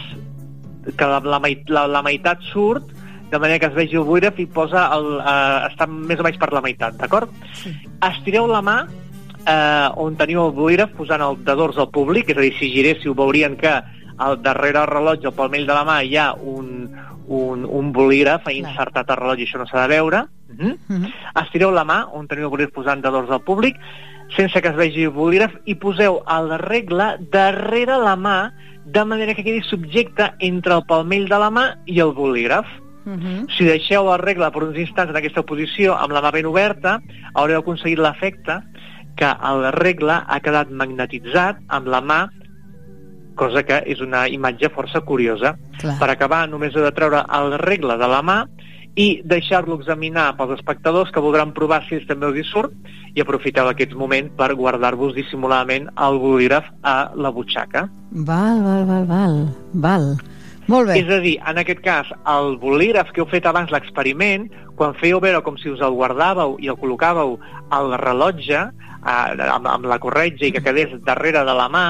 que 0.97 1.07
la, 1.07 1.21
la, 1.21 1.41
la, 1.69 1.85
la 1.91 2.03
meitat 2.07 2.43
surt 2.49 2.97
de 3.31 3.39
manera 3.39 3.61
que 3.63 3.69
es 3.69 3.77
vegi 3.77 3.99
el 3.99 4.07
bolígraf 4.09 4.41
i 4.43 4.49
posa 4.51 4.89
el, 4.97 5.13
eh, 5.21 5.69
està 5.69 5.87
més 5.91 6.19
o 6.19 6.27
menys 6.27 6.41
per 6.41 6.51
la 6.55 6.65
meitat, 6.65 6.97
d'acord? 6.99 7.31
Sí. 7.61 7.75
Estireu 8.03 8.49
la 8.51 8.63
mà 8.65 8.79
eh, 8.89 9.89
on 10.03 10.17
teniu 10.19 10.49
el 10.49 10.57
bolígraf 10.57 10.97
posant 10.99 11.23
el 11.23 11.39
de 11.47 11.55
dors 11.59 11.79
al 11.79 11.93
públic, 11.95 12.33
és 12.33 12.41
a 12.41 12.43
dir, 12.43 12.55
si 12.59 12.73
giréssiu 12.73 13.15
veurien 13.15 13.55
que 13.61 13.77
al 14.27 14.41
darrere 14.45 14.79
del 14.79 14.91
rellotge, 14.93 15.31
al 15.31 15.39
palmell 15.39 15.67
de 15.67 15.77
la 15.77 15.87
mà, 15.89 16.01
hi 16.05 16.17
ha 16.21 16.33
un, 16.35 16.91
un, 17.27 17.65
un 17.65 17.91
bolígraf 17.97 18.51
insertat 18.53 19.11
al 19.11 19.21
rellotge, 19.23 19.49
això 19.49 19.63
no 19.63 19.67
s'ha 19.71 19.87
de 19.87 19.95
veure, 19.97 20.27
Mm 20.51 20.57
-hmm. 20.59 20.77
Mm 20.89 21.03
-hmm. 21.03 21.43
Estireu 21.43 21.71
la 21.71 21.85
mà, 21.85 22.09
on 22.13 22.27
teniu 22.27 22.45
el 22.45 22.51
bolígraf 22.51 22.75
posant 22.75 23.03
de 23.03 23.11
l'ordre 23.11 23.31
del 23.31 23.45
públic, 23.45 23.77
sense 24.37 24.61
que 24.61 24.69
es 24.69 24.77
vegi 24.77 25.05
el 25.05 25.11
bolígraf, 25.11 25.53
i 25.65 25.75
poseu 25.75 26.23
el 26.27 26.59
regle 26.59 27.19
darrere 27.31 27.97
la 27.99 28.17
mà, 28.17 28.53
de 28.85 29.05
manera 29.05 29.35
que 29.35 29.45
quedi 29.45 29.63
subjecte 29.63 30.33
entre 30.39 30.75
el 30.75 30.85
palmell 30.87 31.29
de 31.29 31.39
la 31.39 31.51
mà 31.51 31.77
i 31.87 32.01
el 32.01 32.13
bolígraf. 32.13 32.67
Uh 33.07 33.13
-huh. 33.13 33.47
Si 33.57 33.65
deixeu 33.65 34.13
el 34.13 34.19
regle 34.19 34.51
per 34.51 34.63
uns 34.63 34.77
instants 34.77 35.11
en 35.11 35.17
aquesta 35.17 35.43
posició 35.43 35.97
amb 35.97 36.13
la 36.13 36.23
mà 36.23 36.33
ben 36.33 36.47
oberta, 36.47 37.01
haureu 37.35 37.59
aconseguit 37.59 37.99
l'efecte 37.99 38.63
que 39.17 39.31
el 39.51 39.73
regle 39.73 40.23
ha 40.27 40.41
quedat 40.41 40.71
magnetitzat 40.71 41.57
amb 41.69 41.87
la 41.87 42.01
mà 42.01 42.29
cosa 43.41 43.65
que 43.67 43.81
és 43.89 44.03
una 44.05 44.27
imatge 44.29 44.71
força 44.75 45.01
curiosa. 45.07 45.57
Clar. 45.81 45.97
Per 46.01 46.11
acabar, 46.13 46.45
només 46.49 46.77
he 46.77 46.85
de 46.85 46.93
treure 46.97 47.25
el 47.41 47.57
regle 47.65 47.97
de 48.01 48.09
la 48.11 48.21
mà 48.23 48.43
i 48.99 49.21
deixar-lo 49.25 49.77
examinar 49.79 50.33
pels 50.39 50.57
espectadors 50.59 51.13
que 51.15 51.23
voldran 51.23 51.55
provar 51.57 51.81
si 51.87 52.01
també 52.09 52.29
els 52.29 52.41
hi 52.41 52.47
surt 52.49 52.75
i 53.15 53.23
aprofiteu 53.23 53.71
aquest 53.71 53.95
moment 53.99 54.29
per 54.39 54.53
guardar-vos 54.59 55.15
dissimuladament 55.17 55.89
el 56.07 56.19
bolígraf 56.23 56.67
a 56.83 56.97
la 57.15 57.31
butxaca. 57.35 57.87
Val, 58.11 58.63
val, 58.67 58.85
val, 58.89 59.07
val. 59.07 59.41
val. 59.87 60.13
Molt 60.71 60.91
bé. 60.91 61.01
És 61.01 61.09
a 61.11 61.19
dir, 61.23 61.37
en 61.51 61.59
aquest 61.59 61.81
cas, 61.83 62.11
el 62.31 62.57
bolígraf 62.63 63.11
que 63.15 63.23
heu 63.23 63.29
fet 63.31 63.47
abans 63.49 63.73
l'experiment, 63.75 64.47
quan 64.79 64.95
fèieu 65.01 65.19
veure 65.23 65.43
com 65.47 65.59
si 65.59 65.71
us 65.73 65.83
el 65.83 65.97
guardàveu 65.99 66.59
i 66.63 66.71
el 66.71 66.79
col·locàveu 66.79 67.39
al 67.75 67.95
rellotge, 67.99 68.61
eh, 68.71 69.49
amb, 69.49 69.67
amb 69.67 69.89
la 69.91 69.99
corretja 69.99 70.47
i 70.47 70.53
que 70.55 70.63
quedés 70.63 70.95
darrere 71.07 71.43
de 71.47 71.57
la 71.59 71.67
mà, 71.73 71.87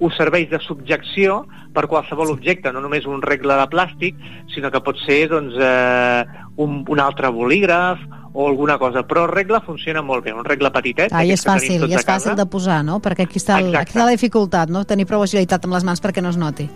us 0.00 0.14
serveix 0.16 0.48
de 0.50 0.60
subjecció 0.62 1.42
per 1.74 1.86
qualsevol 1.90 2.30
objecte, 2.32 2.72
no 2.72 2.82
només 2.84 3.06
un 3.06 3.22
regle 3.22 3.56
de 3.58 3.66
plàstic, 3.72 4.18
sinó 4.54 4.70
que 4.70 4.82
pot 4.84 4.98
ser 5.04 5.24
doncs, 5.32 5.58
eh, 5.58 6.44
un, 6.56 6.84
un 6.88 7.02
altre 7.02 7.30
bolígraf 7.34 8.02
o 8.32 8.46
alguna 8.46 8.78
cosa, 8.78 9.02
però 9.02 9.24
el 9.26 9.32
regle 9.32 9.60
funciona 9.66 10.02
molt 10.02 10.24
bé, 10.24 10.32
un 10.32 10.44
regle 10.46 10.70
petitet. 10.70 11.10
Ah, 11.12 11.24
i 11.24 11.32
és 11.34 11.42
fàcil, 11.46 11.88
i 11.88 11.96
és 11.98 12.06
fàcil 12.06 12.36
de 12.38 12.46
posar, 12.46 12.84
no? 12.86 13.00
Perquè 13.02 13.26
aquí 13.26 13.40
està, 13.40 13.58
el, 13.58 13.72
aquí 13.74 13.96
està 13.96 14.06
la 14.06 14.14
dificultat, 14.14 14.70
no? 14.70 14.84
Tenir 14.86 15.08
prou 15.10 15.24
agilitat 15.24 15.66
amb 15.66 15.74
les 15.74 15.86
mans 15.88 16.02
perquè 16.04 16.22
no 16.22 16.30
es 16.30 16.38
noti. 16.38 16.68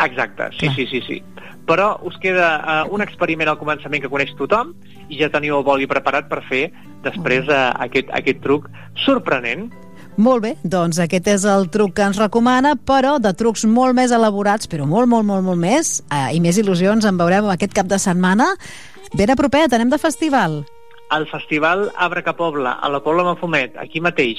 Exacte, 0.00 0.48
sí, 0.56 0.64
Clar. 0.64 0.74
sí, 0.76 0.86
sí, 0.88 1.02
sí. 1.06 1.18
Però 1.68 1.90
us 2.08 2.16
queda 2.22 2.48
uh, 2.58 2.94
un 2.94 3.04
experiment 3.04 3.50
al 3.52 3.58
començament 3.60 4.02
que 4.02 4.10
coneix 4.10 4.32
tothom 4.38 4.72
i 5.08 5.18
ja 5.20 5.28
teniu 5.30 5.58
el 5.58 5.66
boli 5.66 5.86
preparat 5.90 6.30
per 6.30 6.40
fer 6.48 6.70
després 7.04 7.46
uh, 7.50 7.70
aquest, 7.84 8.10
aquest 8.16 8.40
truc 8.46 8.70
sorprenent. 9.04 9.68
Molt 10.20 10.42
bé, 10.44 10.50
doncs 10.60 10.98
aquest 11.00 11.28
és 11.32 11.44
el 11.48 11.70
truc 11.72 11.94
que 11.96 12.04
ens 12.04 12.18
recomana, 12.20 12.74
però 12.76 13.14
de 13.24 13.30
trucs 13.32 13.62
molt 13.64 13.96
més 13.96 14.12
elaborats, 14.12 14.68
però 14.68 14.84
molt, 14.84 15.08
molt, 15.08 15.24
molt, 15.24 15.46
molt 15.46 15.60
més, 15.60 16.02
eh, 16.12 16.36
i 16.36 16.42
més 16.44 16.58
il·lusions 16.60 17.06
en 17.08 17.16
veurem 17.16 17.48
aquest 17.48 17.72
cap 17.72 17.88
de 17.88 17.96
setmana. 17.96 18.50
Ben 19.16 19.32
a 19.32 19.38
propet, 19.38 19.72
anem 19.72 19.88
de 19.88 19.98
festival 20.02 20.60
al 21.10 21.26
Festival 21.26 21.88
Abra 21.96 22.22
que 22.22 22.32
Pobla, 22.38 22.76
a 22.78 22.88
la 22.88 23.00
Pobla 23.02 23.24
Mafumet, 23.26 23.74
aquí 23.82 23.98
mateix, 24.00 24.38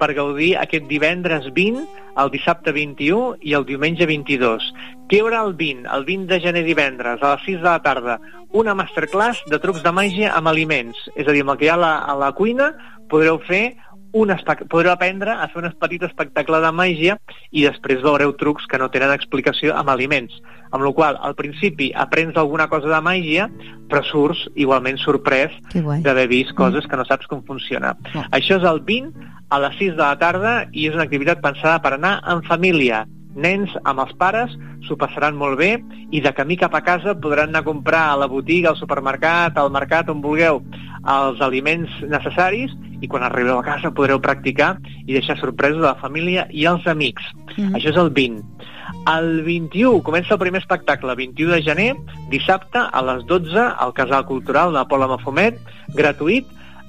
per 0.00 0.16
gaudir 0.16 0.56
aquest 0.58 0.88
divendres 0.90 1.46
20, 1.54 1.84
el 2.18 2.32
dissabte 2.32 2.72
21 2.74 3.36
i 3.46 3.54
el 3.54 3.66
diumenge 3.68 4.08
22. 4.10 4.66
Què 5.06 5.20
hi 5.20 5.22
haurà 5.22 5.44
el 5.46 5.54
20? 5.54 5.86
El 5.94 6.04
20 6.08 6.26
de 6.32 6.40
gener 6.42 6.64
divendres, 6.66 7.22
a 7.22 7.36
les 7.36 7.46
6 7.46 7.60
de 7.62 7.68
la 7.68 7.78
tarda, 7.86 8.18
una 8.50 8.74
masterclass 8.74 9.44
de 9.46 9.62
trucs 9.62 9.84
de 9.84 9.94
màgia 9.94 10.34
amb 10.34 10.50
aliments. 10.50 10.98
És 11.14 11.28
a 11.28 11.36
dir, 11.36 11.46
amb 11.46 11.54
el 11.54 11.60
que 11.60 11.68
hi 11.68 11.70
ha 11.70 11.78
a 11.78 11.84
la, 11.84 11.94
a 12.02 12.18
la 12.18 12.32
cuina 12.34 12.72
podreu 13.08 13.38
fer 13.46 13.78
un 14.22 14.32
podreu 14.68 14.92
aprendre 14.92 15.32
a 15.32 15.48
fer 15.52 15.62
un 15.62 15.72
petit 15.80 16.04
espectacle 16.06 16.60
de 16.64 16.70
màgia 16.74 17.16
i 17.50 17.64
després 17.66 18.04
veureu 18.04 18.34
trucs 18.40 18.66
que 18.70 18.78
no 18.80 18.90
tenen 18.92 19.14
explicació 19.14 19.74
amb 19.76 19.90
aliments. 19.94 20.34
Amb 20.70 20.84
la 20.84 20.92
qual 20.92 21.18
al 21.24 21.34
principi 21.34 21.90
aprens 21.94 22.36
alguna 22.36 22.68
cosa 22.68 22.90
de 22.92 23.00
màgia, 23.04 23.48
però 23.88 24.02
surts 24.04 24.44
igualment 24.54 24.98
sorprès 25.00 25.54
d'haver 25.72 26.28
vist 26.28 26.54
coses 26.54 26.84
mm. 26.84 26.90
que 26.90 27.00
no 27.00 27.06
saps 27.08 27.30
com 27.30 27.44
funciona. 27.46 27.94
Oh. 28.14 28.24
Això 28.36 28.58
és 28.60 28.66
el 28.68 28.82
20 28.84 29.14
a 29.48 29.62
les 29.64 29.78
6 29.80 29.94
de 29.96 30.04
la 30.04 30.18
tarda 30.20 30.56
i 30.72 30.88
és 30.88 30.98
una 30.98 31.06
activitat 31.08 31.40
pensada 31.44 31.78
per 31.84 31.94
anar 31.96 32.18
en 32.28 32.44
família. 32.44 33.06
Nens 33.34 33.74
amb 33.84 34.00
els 34.00 34.14
pares 34.18 34.54
s'ho 34.86 34.96
passaran 34.96 35.36
molt 35.36 35.58
bé 35.58 35.76
i 36.10 36.20
de 36.24 36.32
camí 36.32 36.56
cap 36.56 36.74
a 36.74 36.82
casa 36.82 37.14
podran 37.14 37.50
anar 37.50 37.62
a 37.62 37.68
comprar 37.68 38.04
a 38.10 38.16
la 38.16 38.26
botiga, 38.26 38.70
al 38.70 38.80
supermercat, 38.80 39.58
al 39.58 39.70
mercat, 39.70 40.08
on 40.08 40.22
vulgueu, 40.24 40.62
els 41.08 41.40
aliments 41.44 41.90
necessaris 42.08 42.74
i 43.00 43.08
quan 43.08 43.22
arribeu 43.22 43.58
a 43.58 43.66
casa 43.66 43.92
podreu 43.94 44.20
practicar 44.20 44.76
i 45.06 45.12
deixar 45.12 45.38
sorpresos 45.38 45.82
a 45.84 45.92
la 45.92 46.00
família 46.00 46.48
i 46.50 46.66
als 46.66 46.86
amics. 46.86 47.22
Mm 47.56 47.64
-hmm. 47.64 47.76
Això 47.76 47.90
és 47.90 47.96
el 47.96 48.10
20. 48.10 48.42
El 49.06 49.42
21 49.44 50.02
comença 50.02 50.34
el 50.34 50.40
primer 50.40 50.60
espectacle, 50.60 51.14
21 51.14 51.52
de 51.52 51.62
gener, 51.62 51.96
dissabte 52.30 52.78
a 52.78 53.02
les 53.02 53.24
12 53.26 53.58
al 53.58 53.92
Casal 53.92 54.24
Cultural 54.24 54.72
de 54.72 54.84
Pola 54.88 55.06
Mafumet, 55.06 55.58
gratuït, 55.94 56.46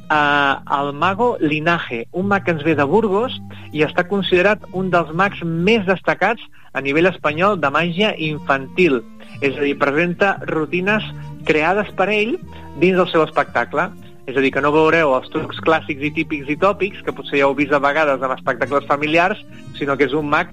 eh, 0.09 0.55
el 0.79 0.93
mago 0.93 1.37
Linaje, 1.39 2.07
un 2.11 2.27
mag 2.27 2.43
que 2.43 2.51
ens 2.51 2.63
ve 2.63 2.75
de 2.75 2.83
Burgos 2.83 3.39
i 3.71 3.83
està 3.85 4.05
considerat 4.07 4.65
un 4.73 4.89
dels 4.93 5.11
mags 5.13 5.41
més 5.43 5.85
destacats 5.87 6.43
a 6.73 6.81
nivell 6.81 7.09
espanyol 7.09 7.59
de 7.61 7.71
màgia 7.73 8.13
infantil. 8.17 9.01
És 9.41 9.57
a 9.57 9.63
dir, 9.63 9.77
presenta 9.79 10.37
rutines 10.49 11.05
creades 11.47 11.89
per 11.97 12.09
ell 12.13 12.37
dins 12.81 12.97
del 12.97 13.09
seu 13.11 13.23
espectacle. 13.23 13.89
És 14.29 14.37
a 14.37 14.43
dir, 14.45 14.51
que 14.53 14.61
no 14.61 14.73
veureu 14.73 15.15
els 15.17 15.29
trucs 15.33 15.61
clàssics 15.65 16.03
i 16.05 16.11
típics 16.13 16.49
i 16.53 16.57
tòpics, 16.59 17.01
que 17.05 17.15
potser 17.15 17.39
ja 17.39 17.47
heu 17.47 17.55
vist 17.57 17.73
a 17.73 17.81
vegades 17.81 18.21
en 18.21 18.35
espectacles 18.35 18.85
familiars, 18.85 19.41
sinó 19.79 19.97
que 19.97 20.05
és 20.05 20.13
un 20.13 20.29
mag, 20.29 20.51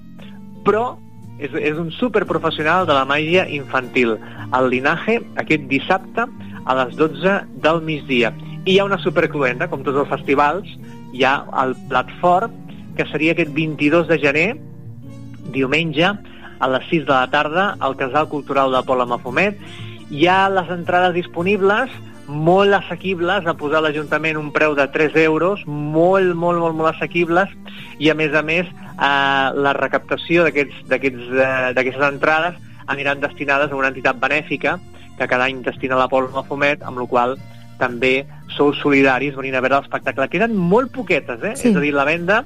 però 0.65 0.95
és, 1.37 1.53
és 1.53 1.77
un 1.77 1.91
superprofessional 1.93 2.87
de 2.89 2.97
la 2.97 3.05
màgia 3.05 3.45
infantil. 3.53 4.15
El 4.57 4.71
Linaje, 4.73 5.19
aquest 5.37 5.69
dissabte, 5.69 6.25
a 6.67 6.75
les 6.81 6.97
12 6.97 7.37
del 7.63 7.83
migdia. 7.85 8.33
I 8.67 8.73
hi 8.73 8.79
ha 8.81 8.83
una 8.83 8.97
supercluenda, 8.99 9.69
com 9.71 9.79
tots 9.79 9.95
els 10.01 10.09
festivals, 10.11 10.67
hi 11.15 11.21
ha 11.23 11.37
el 11.61 11.69
plat 11.87 12.09
fort, 12.19 12.51
que 12.97 13.05
seria 13.07 13.31
aquest 13.31 13.53
22 13.55 14.09
de 14.09 14.17
gener, 14.19 14.49
diumenge, 15.55 16.09
a 16.59 16.69
les 16.73 16.89
6 16.89 17.05
de 17.05 17.13
la 17.13 17.29
tarda, 17.31 17.69
al 17.79 17.95
Casal 17.95 18.27
Cultural 18.27 18.75
de 18.75 18.83
Pola 18.83 19.07
Mafumet. 19.07 19.55
Hi 20.11 20.27
ha 20.27 20.49
les 20.51 20.67
entrades 20.75 21.15
disponibles, 21.15 21.95
molt 22.27 22.75
assequibles, 22.75 23.47
a 23.47 23.55
posar 23.55 23.85
l'Ajuntament 23.85 24.35
un 24.35 24.51
preu 24.51 24.75
de 24.75 24.89
3 24.91 25.15
euros, 25.23 25.63
molt, 25.63 26.35
molt, 26.35 26.59
molt, 26.59 26.75
molt 26.75 26.91
assequibles, 26.91 27.53
i 28.03 28.11
a 28.11 28.19
més 28.19 28.35
a 28.35 28.43
més 28.43 28.67
eh, 28.67 29.47
la 29.55 29.77
recaptació 29.79 30.43
eh, 30.43 30.67
d'aquestes 30.91 32.03
eh, 32.03 32.07
entrades 32.11 32.59
aniran 32.91 33.23
destinades 33.23 33.71
a 33.71 33.79
una 33.79 33.95
entitat 33.95 34.19
benèfica 34.19 34.75
que 35.15 35.27
cada 35.27 35.47
any 35.47 35.63
destina 35.63 35.95
la 35.95 36.11
Polma 36.11 36.43
Fumet, 36.43 36.83
amb 36.83 36.99
la 36.99 37.07
qual 37.07 37.39
també 37.79 38.25
sou 38.55 38.73
solidaris 38.73 39.35
venint 39.35 39.57
a 39.57 39.61
veure 39.61 39.81
l'espectacle. 39.81 40.29
Queden 40.31 40.55
molt 40.55 40.91
poquetes, 40.95 41.43
eh? 41.43 41.55
Sí. 41.55 41.71
És 41.71 41.77
a 41.77 41.83
dir, 41.83 41.93
la 41.93 42.07
venda 42.07 42.43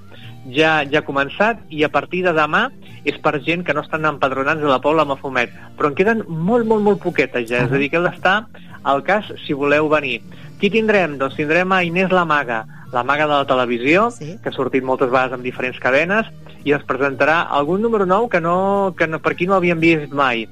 ja, 0.49 0.81
ja 0.89 1.01
ha 1.01 1.07
començat 1.07 1.61
i 1.69 1.83
a 1.85 1.91
partir 1.93 2.23
de 2.25 2.33
demà 2.35 2.69
és 3.05 3.17
per 3.21 3.39
gent 3.45 3.63
que 3.65 3.73
no 3.73 3.81
estan 3.85 4.05
empadronats 4.05 4.63
a 4.63 4.73
la 4.73 4.81
Pobla 4.81 5.05
Mafumet. 5.05 5.53
Però 5.77 5.89
en 5.89 5.97
queden 5.97 6.25
molt, 6.27 6.67
molt, 6.67 6.83
molt 6.83 7.01
poquetes 7.01 7.49
ja. 7.49 7.63
Uh 7.63 7.63
-huh. 7.63 7.67
És 7.67 7.73
a 7.73 7.77
dir, 7.77 7.89
que 7.89 7.97
heu 7.97 8.03
d'estar 8.03 8.45
al 8.83 9.03
cas 9.03 9.25
si 9.45 9.53
voleu 9.53 9.89
venir. 9.89 10.21
Qui 10.59 10.69
tindrem? 10.69 11.17
Doncs 11.17 11.35
tindrem 11.35 11.71
a 11.71 11.83
Inés 11.83 12.11
la 12.11 12.25
Maga, 12.25 12.65
la 12.91 13.03
maga 13.03 13.25
de 13.25 13.33
la 13.33 13.45
televisió, 13.45 14.11
sí. 14.11 14.37
que 14.43 14.49
ha 14.49 14.51
sortit 14.51 14.83
moltes 14.83 15.09
vegades 15.09 15.33
en 15.33 15.43
diferents 15.43 15.79
cadenes, 15.79 16.27
i 16.63 16.73
ens 16.75 16.85
presentarà 16.85 17.47
algun 17.49 17.81
número 17.81 18.05
nou 18.05 18.27
que, 18.29 18.41
no, 18.41 18.93
que 18.97 19.07
no, 19.07 19.19
per 19.19 19.33
aquí 19.33 19.47
no 19.47 19.55
havíem 19.55 19.79
vist 19.79 20.13
mai. 20.13 20.47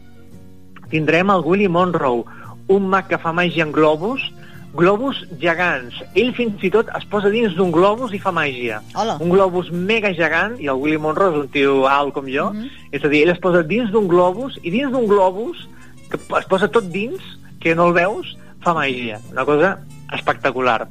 Tindrem 0.89 1.29
el 1.29 1.45
Willy 1.45 1.67
Monroe, 1.67 2.23
un 2.69 2.87
mag 2.89 3.07
que 3.09 3.19
fa 3.21 3.33
màgia 3.35 3.65
en 3.65 3.73
globus, 3.75 4.23
globus 4.73 5.23
gegants. 5.41 5.97
Ell 6.13 6.31
fins 6.37 6.61
i 6.63 6.71
tot 6.73 6.89
es 6.97 7.05
posa 7.09 7.31
dins 7.33 7.55
d'un 7.57 7.71
globus 7.73 8.13
i 8.13 8.21
fa 8.21 8.33
màgia. 8.35 8.81
Hola. 8.95 9.17
Un 9.23 9.31
globus 9.33 9.71
mega 9.71 10.11
gegant, 10.13 10.57
i 10.61 10.69
el 10.69 10.79
Willy 10.81 10.99
Monroe 11.01 11.33
és 11.33 11.39
un 11.43 11.49
tio 11.53 11.75
alt 11.89 12.13
com 12.13 12.27
jo, 12.27 12.51
mm 12.51 12.59
-hmm. 12.59 12.69
és 12.91 13.03
a 13.03 13.07
dir, 13.07 13.23
ell 13.23 13.33
es 13.35 13.39
posa 13.39 13.63
dins 13.63 13.91
d'un 13.91 14.07
globus, 14.07 14.59
i 14.63 14.71
dins 14.71 14.91
d'un 14.91 15.07
globus, 15.07 15.67
que 16.09 16.17
es 16.39 16.45
posa 16.45 16.67
tot 16.67 16.83
dins, 16.83 17.21
que 17.59 17.75
no 17.75 17.87
el 17.87 17.93
veus, 17.93 18.37
fa 18.61 18.73
màgia. 18.73 19.19
Una 19.31 19.45
cosa 19.45 19.79
espectacular. 20.13 20.87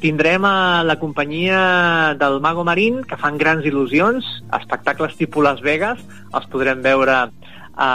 Tindrem 0.00 0.44
a 0.44 0.82
la 0.84 0.98
companyia 0.98 2.14
del 2.18 2.40
Mago 2.40 2.64
Marín, 2.64 3.04
que 3.04 3.16
fan 3.16 3.38
grans 3.38 3.64
il·lusions, 3.64 4.24
espectacles 4.52 5.16
tipus 5.16 5.44
Las 5.44 5.62
Vegas, 5.62 5.98
els 6.34 6.46
podrem 6.46 6.82
veure 6.82 7.30
a, 7.76 7.90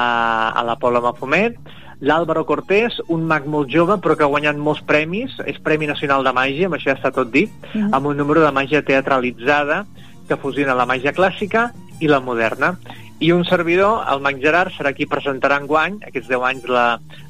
a 0.49 0.63
la 0.63 0.75
Pola 0.81 1.01
Mafumet, 1.01 1.59
L'Àlvaro 1.99 2.45
Cortés, 2.47 2.95
un 3.11 3.25
mag 3.27 3.47
molt 3.51 3.67
jove 3.71 3.97
però 3.99 4.15
que 4.15 4.23
ha 4.23 4.31
guanyat 4.31 4.55
molts 4.55 4.81
premis, 4.87 5.33
és 5.43 5.59
Premi 5.59 5.89
Nacional 5.89 6.23
de 6.23 6.31
Màgia, 6.35 6.69
amb 6.69 6.77
això 6.77 6.93
ja 6.93 6.95
està 6.95 7.11
tot 7.15 7.31
dit, 7.33 7.51
mm. 7.73 7.91
amb 7.95 8.07
un 8.07 8.17
número 8.19 8.45
de 8.45 8.53
màgia 8.55 8.83
teatralitzada 8.87 9.83
que 10.29 10.37
fusiona 10.39 10.77
la 10.77 10.87
màgia 10.87 11.11
clàssica 11.11 11.69
i 11.99 12.07
la 12.07 12.21
moderna. 12.23 12.75
I 13.19 13.33
un 13.35 13.43
servidor, 13.43 14.05
el 14.07 14.21
Mag 14.23 14.39
Gerard, 14.39 14.71
serà 14.71 14.93
qui 14.95 15.09
presentarà 15.11 15.57
en 15.59 15.67
guany, 15.67 15.97
aquests 16.07 16.29
10 16.31 16.45
anys, 16.47 16.69
la, 16.71 16.85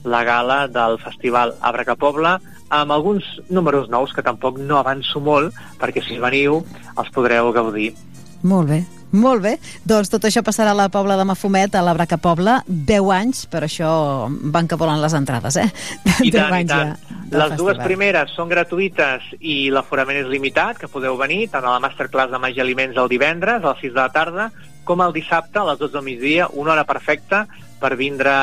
la 0.05 0.21
gala 0.27 0.59
del 0.69 0.99
Festival 1.01 1.55
Abra 1.65 1.87
que 1.87 1.97
Pobla, 1.97 2.35
amb 2.69 2.93
alguns 2.93 3.25
números 3.49 3.89
nous 3.89 4.13
que 4.13 4.21
tampoc 4.21 4.61
no 4.61 4.77
avanço 4.77 5.17
molt, 5.17 5.57
perquè 5.81 6.05
si 6.05 6.21
veniu 6.21 6.61
els 6.93 7.09
podreu 7.15 7.49
gaudir. 7.55 7.95
Molt 8.43 8.69
bé. 8.69 8.83
Molt 9.09 9.41
bé, 9.41 9.55
doncs 9.89 10.11
tot 10.13 10.27
això 10.27 10.43
passarà 10.45 10.75
a 10.75 10.77
la 10.77 10.85
Pobla 10.93 11.15
de 11.17 11.23
Mafumet, 11.25 11.73
a 11.73 11.81
la 11.81 11.95
Braca 11.97 12.19
Pobla, 12.21 12.59
10 12.67 13.07
anys, 13.15 13.39
per 13.49 13.63
això 13.65 13.89
van 14.53 14.67
que 14.69 14.77
volen 14.77 15.01
les 15.01 15.15
entrades, 15.17 15.57
eh? 15.57 15.65
I 16.27 16.29
tant, 16.29 16.53
i 16.53 16.67
tant. 16.69 16.93
Les 17.33 17.55
dues 17.57 17.81
primeres 17.81 18.29
són 18.37 18.51
gratuïtes 18.53 19.25
i 19.41 19.71
l'aforament 19.73 20.21
és 20.21 20.29
limitat, 20.29 20.77
que 20.77 20.91
podeu 20.93 21.17
venir 21.17 21.47
tant 21.49 21.65
a 21.65 21.73
la 21.73 21.81
masterclass 21.81 22.29
de 22.29 22.41
màgia 22.41 22.61
aliments 22.61 22.97
el 23.01 23.09
divendres 23.09 23.63
a 23.63 23.73
les 23.73 23.81
6 23.87 23.95
de 23.95 23.99
la 23.99 24.13
tarda, 24.13 24.49
com 24.85 25.01
el 25.01 25.13
dissabte 25.13 25.57
a 25.57 25.65
les 25.71 25.81
12 25.81 25.97
del 25.97 26.05
migdia, 26.05 26.49
una 26.53 26.75
hora 26.75 26.85
perfecta 26.85 27.47
per 27.81 27.95
vindre 27.97 28.33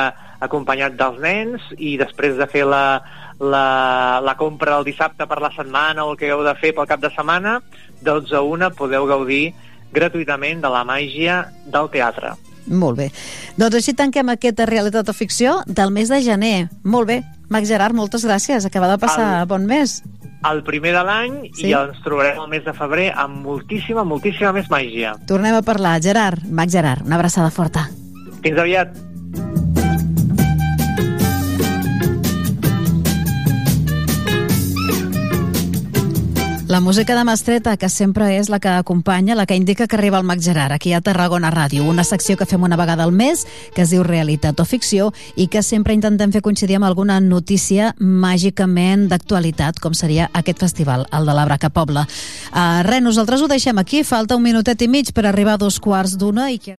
acompanyat 0.43 0.97
dels 0.99 1.21
nens 1.23 1.63
i 1.77 1.95
després 1.99 2.35
de 2.37 2.47
fer 2.51 2.65
la, 2.67 2.99
la, 3.39 4.19
la 4.23 4.35
compra 4.37 4.77
el 4.77 4.85
dissabte 4.85 5.25
per 5.29 5.39
la 5.41 5.51
setmana 5.55 6.05
o 6.05 6.11
el 6.13 6.19
que 6.19 6.29
heu 6.29 6.43
de 6.45 6.53
fer 6.59 6.73
pel 6.75 6.89
cap 6.89 7.01
de 7.01 7.11
setmana, 7.15 7.57
12 8.05 8.35
a 8.35 8.43
1 8.45 8.71
podeu 8.77 9.07
gaudir 9.09 9.55
gratuïtament 9.93 10.61
de 10.63 10.71
la 10.73 10.83
màgia 10.87 11.45
del 11.65 11.89
teatre. 11.93 12.35
Molt 12.67 12.99
bé. 12.99 13.07
Doncs 13.55 13.79
així 13.79 13.95
tanquem 13.95 14.29
aquesta 14.33 14.67
realitat 14.67 15.07
o 15.07 15.15
ficció 15.15 15.61
del 15.67 15.93
mes 15.95 16.11
de 16.11 16.19
gener. 16.21 16.67
Molt 16.83 17.07
bé. 17.07 17.21
Max 17.49 17.69
Gerard, 17.69 17.95
moltes 17.95 18.25
gràcies. 18.27 18.67
Acaba 18.67 18.89
de 18.91 18.99
passar 18.99 19.27
el, 19.39 19.47
bon 19.47 19.65
mes. 19.69 20.01
El 20.47 20.61
primer 20.67 20.91
de 20.93 21.03
l'any 21.07 21.37
sí? 21.55 21.69
i 21.69 21.73
ens 21.77 22.01
trobarem 22.03 22.43
el 22.43 22.51
mes 22.51 22.65
de 22.67 22.75
febrer 22.75 23.07
amb 23.15 23.39
moltíssima, 23.45 24.03
moltíssima 24.03 24.51
més 24.55 24.67
màgia. 24.73 25.15
Tornem 25.31 25.55
a 25.55 25.63
parlar. 25.65 25.97
Gerard, 26.03 26.43
Max 26.51 26.75
Gerard, 26.75 27.07
una 27.07 27.15
abraçada 27.19 27.49
forta. 27.55 27.87
Fins 28.43 28.59
aviat. 28.59 29.06
La 36.67 36.81
música 36.81 37.15
de 37.15 37.23
Mastreta, 37.23 37.77
que 37.77 37.87
sempre 37.87 38.25
és 38.35 38.49
la 38.51 38.57
que 38.59 38.67
acompanya, 38.67 39.37
la 39.39 39.45
que 39.47 39.55
indica 39.55 39.85
que 39.87 39.95
arriba 39.95 40.17
el 40.17 40.25
Mac 40.27 40.41
Gerard, 40.43 40.73
aquí 40.75 40.91
a 40.91 40.99
Tarragona 40.99 41.47
Ràdio, 41.47 41.85
una 41.87 42.03
secció 42.03 42.35
que 42.35 42.45
fem 42.45 42.61
una 42.61 42.75
vegada 42.75 43.05
al 43.05 43.13
mes, 43.15 43.45
que 43.73 43.85
es 43.85 43.93
diu 43.93 44.03
Realitat 44.03 44.59
o 44.59 44.65
Ficció, 44.67 45.13
i 45.39 45.47
que 45.47 45.61
sempre 45.63 45.95
intentem 45.95 46.33
fer 46.35 46.41
coincidir 46.43 46.75
amb 46.75 46.89
alguna 46.89 47.21
notícia 47.23 47.93
màgicament 47.99 49.05
d'actualitat, 49.07 49.79
com 49.79 49.95
seria 49.95 50.27
aquest 50.33 50.59
festival, 50.59 51.05
el 51.15 51.31
de 51.31 51.37
la 51.39 51.45
Braca 51.47 51.69
Pobla. 51.71 52.03
Uh, 52.51 52.83
res, 52.83 52.99
nosaltres 52.99 53.39
ho 53.39 53.47
deixem 53.47 53.79
aquí, 53.79 54.03
falta 54.03 54.35
un 54.35 54.43
minutet 54.43 54.83
i 54.83 54.89
mig 54.91 55.13
per 55.15 55.23
arribar 55.23 55.55
a 55.55 55.63
dos 55.63 55.79
quarts 55.79 56.17
d'una 56.19 56.49
i 56.51 56.59
que... 56.59 56.75